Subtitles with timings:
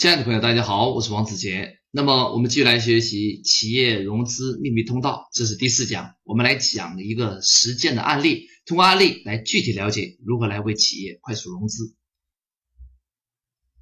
[0.00, 1.78] 亲爱的朋友，大家好，我是王子杰。
[1.90, 6.14] 那么我们继续来学习企业融资秘密通道，这是第四讲。
[6.24, 11.94] 我们来讲一个实践的案例，通过案例来具体了解如何来为企业快速融资。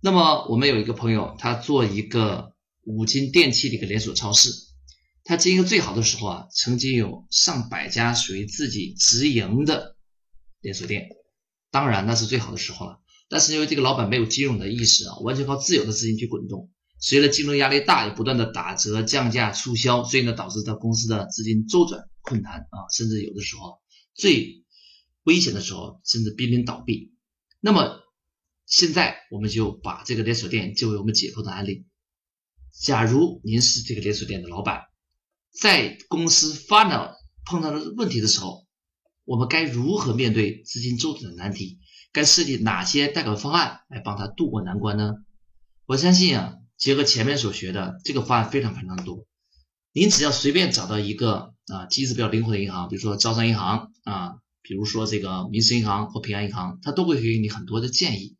[0.00, 4.50] 那么我们有一个朋友，他做一个五金电器的一个连锁超市，
[5.22, 9.96] 他经营最好的时候啊，曾经有上百家属于自己直营的
[10.62, 11.10] 连锁店，
[11.70, 12.98] 当然那是最好的时候了。
[13.28, 16.70] 但是因为这个老板没有金融的意识啊，完全靠自有的资金去滚动。
[17.00, 23.78] 随着竞争压力大，也不断的打折、降价、促销，所以呢，导致他公司的资金周转困难啊，甚至有的时候
[24.14, 24.64] 最
[25.22, 27.12] 危险的时候，甚至濒临倒闭。
[27.60, 28.00] 那么
[28.66, 31.86] 现在我们就把这个连锁店作为我们解剖的案例。
[32.72, 34.82] 假如您是这个连锁店的老板，
[35.52, 38.66] 在公司发展碰到的问题的时候，
[39.24, 41.78] 我们该如何面对资金周转的难题？
[42.18, 45.14] 该设计哪些贷款方案来帮他渡过难关呢？
[45.86, 49.24] 我相信啊，结合前面所学的，这个方案非常非常多。
[49.92, 58.36] 您只要随便找到一个啊机制比较灵活的银行，比如说招商银行啊，比如说这个民生银行或平安银行，它都会给你很多的建议。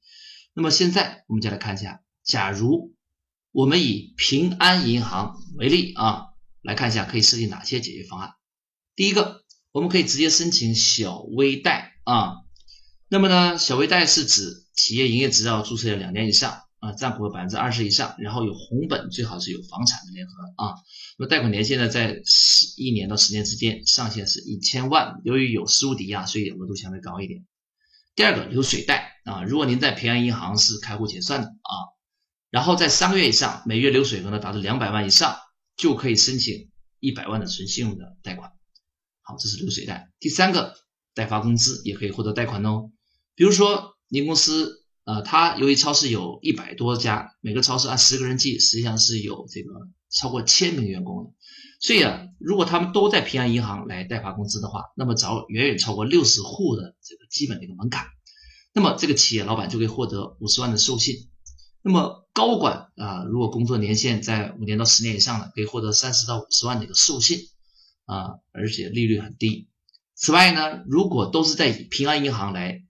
[0.55, 2.97] 那么现在我们再来看一下，假如
[3.53, 6.27] 我们以平安银行为例啊，
[6.63, 8.33] 来看一下可以设计哪些解决方案。
[8.97, 12.39] 第一个，我们可以直接申请小微贷啊。
[13.11, 20.75] 那么呢，小微贷是指企业营业执照注册要两年以上啊，占股百分之二十以上，然后有红本，最好是有房产的联合啊。
[21.17, 25.21] 那么贷款年限呢，在十一年到十年之间，上限是一千万。
[25.25, 27.47] 由于有实物抵押，所以额度相对高一点。
[28.15, 31.73] 第二个流水贷啊，如果您在平安银行是开户结算的啊，
[32.51, 35.39] 然后在三个月以上，每月流水额呢达到两百万以上，
[35.79, 36.71] 就可以申请
[37.01, 38.53] 一百万的纯信用的贷款。
[39.23, 40.11] 好，这是流水贷。
[40.21, 40.75] 第三个，
[41.15, 42.91] 代发工资也可以获得贷款哦。
[43.39, 49.73] 比如说，您公司，呃，它由于超市有一百多家，每个超市按十个人计，实际上是有这个
[50.11, 51.31] 超过千名员工的，
[51.81, 58.09] 所以啊，如果他们都在平安银行来代发工资的话，那么找远远超过六十户的这个基本的一个门槛，
[58.75, 61.15] 那么这个企业老板就可以获得五十万的授信，
[61.81, 67.39] 那么高管啊，如果工作年限在五年到十年以上的，可以获得三十到五十万的一个授信，
[68.05, 69.69] 啊，而且利率很低。
[70.17, 72.83] 此外呢，如果都是在以平安银行来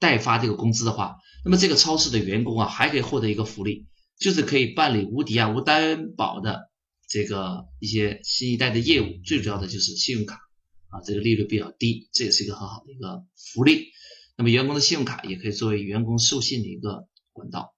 [0.00, 3.86] 代发这个工资的话，那么这个超市的员工啊，还可以获得一个福利，
[4.18, 6.70] 就是可以办理无抵押、无担保的
[7.08, 9.06] 这个一些新一代的业务。
[9.24, 10.40] 最主要的就是信用卡
[10.88, 13.88] 啊，这个利率比较低，这也是一个很好的一个福利。
[14.36, 17.74] 那么员工的信用卡也可以作为员工授信的一个管道。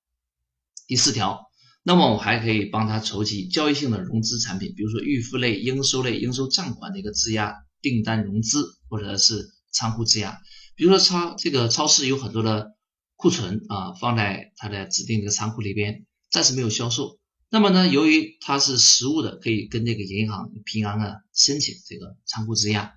[0.86, 1.40] 第四条，
[1.82, 10.38] 那么我还可以帮他筹集交易性的融资产品，比如说预付类、应收类、应收账款的一个质押订单融资，或者是仓库质押。
[10.82, 12.74] 比如说超这个超市有很多的
[13.14, 17.20] 库存啊，放在它的指定的仓库里边，暂时没有销售。
[17.50, 22.94] 那么呢，由于它是实物的，可以跟这个银行平安啊申请这个仓库质押。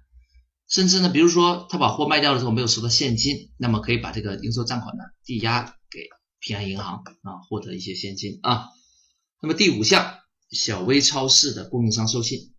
[0.68, 6.08] 甚至呢，比如说他把货卖掉的时候没有收到现金，那么可以把这个应收账款呢抵押给
[6.40, 8.66] 平安银行啊，获得一些现金啊。
[9.44, 10.12] 那么第五项，
[10.50, 12.52] 小微超市的供应商授信，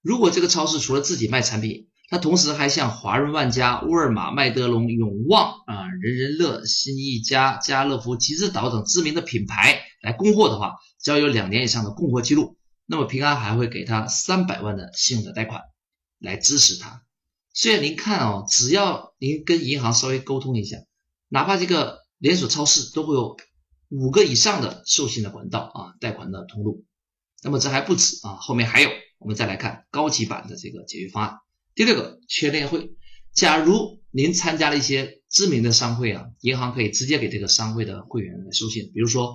[0.00, 15.62] 如果这个超市除了自己卖产品，他同时还向华润万家、沃尔玛、麦德龙、永旺啊、人人乐、新一家、家乐福、吉之岛等知名的品牌来供货的话，只要有两年以上的供货记录，那么平安还会给他三百万的信用的贷款
[16.18, 17.02] 来支持他。
[17.54, 20.76] 所以您看哦，只要您跟银行稍微沟通一下，
[21.30, 23.38] 哪怕这个连锁超市都会有
[23.88, 26.84] 五个以上的授信的管道啊，贷款的通路。
[27.42, 31.38] 那么这还不止啊，后面还有，我们再来看高级版的这个解决方案。
[31.74, 32.90] 第六个缺链会，
[33.32, 38.90] 假如您参加了一些知名的商会啊，银行可以直接给这个商会的会员来授信。
[38.92, 39.34] 比如说，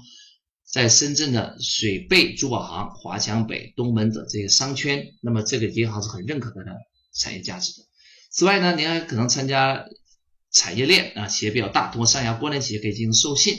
[0.63, 6.75] 在深圳的水贝珠宝行、华强北、东门的这些商圈，那么这个银行是很认可它的
[7.13, 7.87] 产业价值的。
[8.29, 9.85] 此外呢，您还可能参加
[10.51, 13.55] 产业链啊，企业比较大，通过上下关联企业可以进行授信。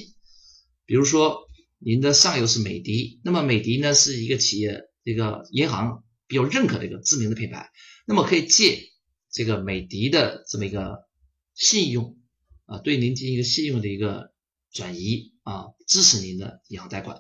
[0.87, 7.69] 比如说，您的上游是美的，那么美的呢是一个企业，这个银行比较认可的一个知名的品牌。
[8.07, 8.81] 那么可以借
[9.33, 10.99] 这个美的的这么一个
[11.55, 12.17] 信用
[12.67, 14.33] 啊，对您进行一个信用的一个
[14.73, 17.19] 转移啊，支持您的银行贷款。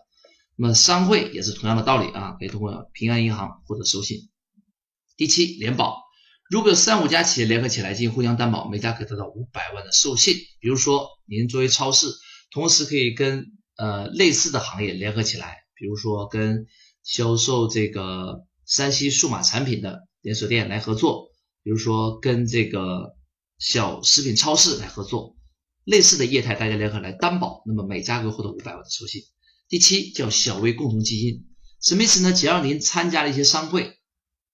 [0.56, 4.28] 那么商会也是同样的道理啊，可以通过平安银行获得授信。
[5.16, 6.02] 第七，联保，
[6.50, 10.36] 如果三五家企业联合起来进行互相担保，每家可以得到五百万的授信。
[10.60, 12.06] 比如说您作为超市，
[12.50, 13.46] 同时可以跟
[13.76, 16.66] 呃类似的行业联合起来，比如说跟
[17.02, 20.06] 销售这个山西数码产品的。
[20.20, 21.28] 连锁店来合作，
[21.62, 23.14] 比如说跟这个
[23.56, 25.36] 小食品超市来合作，
[25.84, 29.22] 类似的业态大家联合来担保，那么每家可获得五百万的授信。
[29.68, 31.46] 第七叫小微共同基金，
[31.80, 32.32] 什么意思呢？
[32.32, 33.92] 只要您参加了一些商会，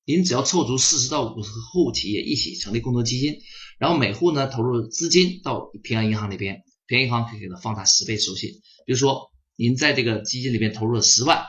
[0.04, 3.38] 您只要凑足四十到五十户企业一起成立共同基金，
[3.78, 8.50] 然后每户呢投入资金到平安银行那边，平安银行可以给他放大十倍授信。
[8.84, 11.42] 比如说您在这个基金里面投入了十万，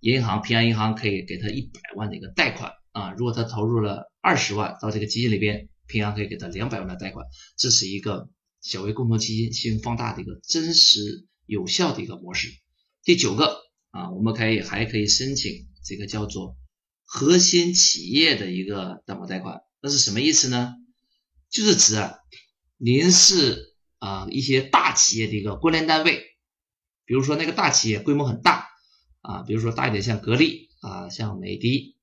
[0.00, 3.12] 银行平安银行可以给他一百万的一个贷款啊。
[3.12, 7.26] 如果他投入了二十万到这个基金里边，平安可以给他两百万的贷款。
[7.56, 8.28] 这是一个
[8.60, 12.48] 小微共同基金信用放大的一个真实有效的一个模式。
[13.02, 13.58] 第九个
[13.90, 16.56] 啊，我们可以还可以申请这个叫做。
[17.10, 20.74] 核心企业的一个担保贷款，那是什么意思呢？
[21.48, 22.18] 就是指啊，
[22.76, 26.22] 您是啊一些大企业的一个关联单位，
[27.06, 28.67] 比如说那个大企业规模很大
[29.28, 31.94] 啊，比如说大一点像格力啊，像美的，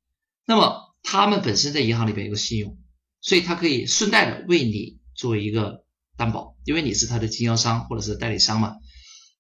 [0.45, 2.77] 那么他们本身在银行里边有个信用，
[3.22, 5.83] 所以他可以顺带的为你作为一个
[6.16, 8.75] 担保，因为你是他的经销商或者是代理商嘛。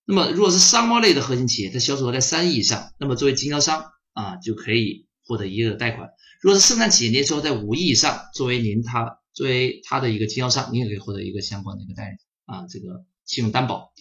[0.05, 5.05] 那么如果是商贸类的核心企业，它销售额在三亿以上，那么作为经销商啊就可以。
[5.27, 6.07] 获得一个贷款，
[6.39, 13.91] 如果是生产企业年收入在五亿以上，作为您他作为他的一个经销商，您也可以获得一个相关的一个贷啊这个信用担保，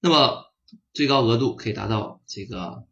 [0.00, 0.46] 那么
[0.94, 2.86] 最高额度可以达到这个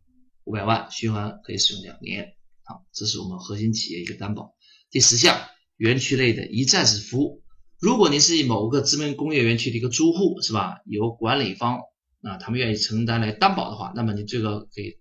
[0.51, 2.35] 五百万，循环可以使用两年。
[2.65, 4.57] 好，这是我们核心企业一个担保。
[4.91, 5.41] 第十项，
[5.77, 7.45] 园区类的一站式服务，
[7.79, 10.81] 如果您是某个知名工业园区的一个租户，是吧？
[10.87, 11.79] 由管理方
[12.23, 14.99] 啊他们愿意承担来担保的话，那么你最高可以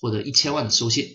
[0.00, 1.06] 获得一千万的授信，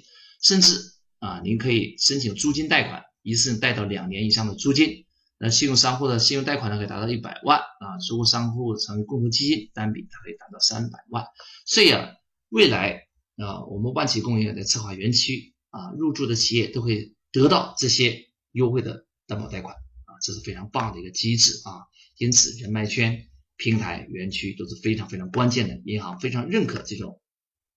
[0.42, 0.96] 甚至。
[1.20, 5.06] 啊，您可以申请租金贷款，一次贷到两年以上的租金。
[5.40, 7.98] 那信用商户的信用贷款呢，可以达到一百万啊。
[8.06, 11.26] 租户商户成为共同基金，单笔它可以达到三百万。
[11.66, 12.12] 所以啊，
[12.50, 13.05] 未来
[13.38, 21.84] 啊，我们万企工业在策划园区啊，入驻的企业都会得到这些优惠的担保贷款啊，这是非常棒的一个机制啊。
[22.18, 23.28] 因此，人脉圈、
[23.58, 27.22] 平台、园区都是非常非常关键的，银行非常认可这种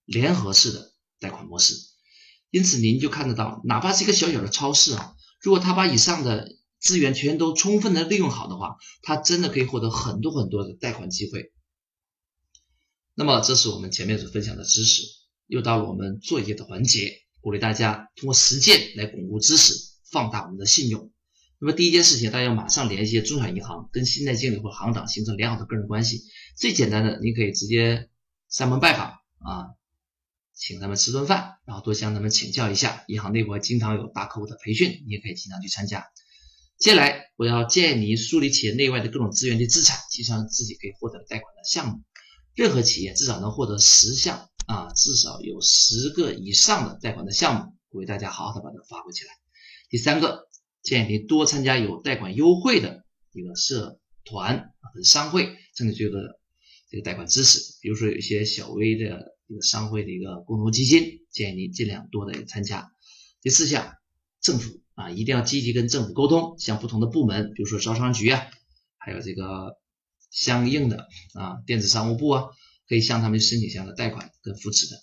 [0.04, 1.74] 联合式的贷款模式。
[2.50, 11.52] 因此，您就看得到，哪怕是一个小小的超市啊，如果他把以上的资源全都充分的利用好的话，他真的可以获得很多很多的贷款机会。
[13.14, 15.02] 那么，这是我们前面所分享的知识，
[15.48, 19.74] 又到了我们作业的环节，鼓励大家通过实践来巩固知识，
[20.12, 21.10] 放大我们的信用。
[21.58, 26.22] 那么，第一件事情，大家要马上联系中小银行，跟信贷经理或行长形成良好的个人关系。
[26.56, 28.08] 最简单的，你可以直接
[28.48, 29.74] 上门拜访啊。
[30.54, 33.04] 请他们吃顿饭，然后多向他们请教一下。
[33.06, 36.04] 银行内部经常有大客户的培训，你也可以经常去参加。
[36.78, 42.02] 接下来，我要建议您梳理企业内外的各种资源的资产，计算自己可以获得贷款的项目。
[42.56, 49.30] 任何企业至少能获得十项啊，至少有十个以上的贷款的项目，鼓励大家好好的把它发挥起来。
[49.88, 50.46] 第三个，
[50.82, 56.38] 建议您多参加有贷款优惠的一个社团啊，和商会，甚至这个
[56.90, 57.78] 这个贷款知识。
[57.80, 59.34] 比如说有一些小微的。
[59.50, 62.92] 一个商会的一个共同基金，建议您尽量多的参加。
[63.40, 63.94] 第四项，
[64.42, 68.42] 政府啊，一定要积极跟政府沟通，向不同的部门，比如说招商局啊，
[68.98, 69.78] 还有这个
[70.30, 72.44] 相应的啊电子商务部啊，
[72.88, 74.96] 可以向他们申请相应的贷款跟扶持的。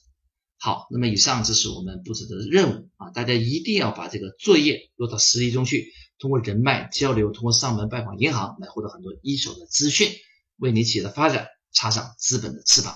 [0.57, 10.09] 好，那么以上这是我们布置的任务啊，大家一定要把这个作业落到实际中去，通过人脉交流，通过上门拜访银行来获得很多一手的资讯，
[10.57, 12.95] 为你企业的发展插上资本的翅膀。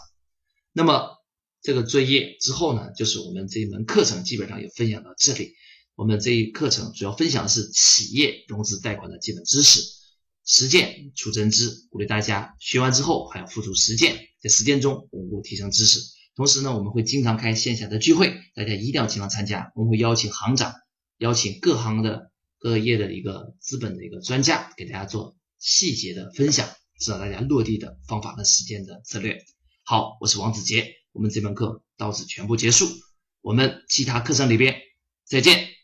[0.74, 1.18] 那么。
[1.62, 5.56] 这个作业之后呢，就是我们这一门课程基本上也分享到这里。
[5.96, 9.82] 我们这一课程主要分享的是企业融资贷款的基本知识，
[10.46, 16.00] 实践出真知，鼓励大家学完之后还要付出实践，在实践中巩固提升知识。
[16.36, 19.72] 同时呢，我们会经常开线下的聚会，大家一定要经常参加。
[19.76, 20.74] 我们会邀请行长，
[21.18, 26.70] 邀请各行的各业的一个资本的一个专家，给大家做细节的分享，
[27.00, 29.38] 指导大家落地的方法和实践的策略。
[29.84, 30.94] 好，我是王子杰。
[31.12, 32.86] 我们这门课到此全部结束，
[33.42, 34.76] 我们其他课程里边
[35.26, 35.79] 再见。